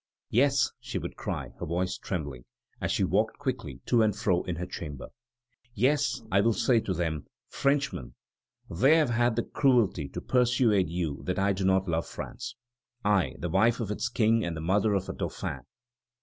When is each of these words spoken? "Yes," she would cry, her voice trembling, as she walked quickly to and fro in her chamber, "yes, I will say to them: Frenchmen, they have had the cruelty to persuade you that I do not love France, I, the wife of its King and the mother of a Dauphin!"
"Yes," 0.31 0.71
she 0.79 0.97
would 0.97 1.15
cry, 1.15 1.51
her 1.59 1.65
voice 1.67 1.95
trembling, 1.95 2.45
as 2.81 2.91
she 2.91 3.03
walked 3.03 3.37
quickly 3.37 3.81
to 3.85 4.01
and 4.01 4.15
fro 4.17 4.41
in 4.45 4.55
her 4.55 4.65
chamber, 4.65 5.09
"yes, 5.75 6.23
I 6.31 6.41
will 6.41 6.53
say 6.53 6.79
to 6.79 6.93
them: 6.95 7.27
Frenchmen, 7.49 8.15
they 8.67 8.97
have 8.97 9.11
had 9.11 9.35
the 9.35 9.43
cruelty 9.43 10.09
to 10.09 10.19
persuade 10.19 10.89
you 10.89 11.21
that 11.25 11.37
I 11.37 11.53
do 11.53 11.65
not 11.65 11.87
love 11.87 12.07
France, 12.07 12.55
I, 13.05 13.35
the 13.37 13.49
wife 13.51 13.79
of 13.79 13.91
its 13.91 14.09
King 14.09 14.43
and 14.43 14.57
the 14.57 14.59
mother 14.59 14.95
of 14.95 15.07
a 15.07 15.13
Dauphin!" 15.13 15.59